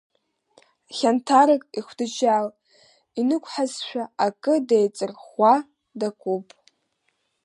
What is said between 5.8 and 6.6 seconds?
дакуп.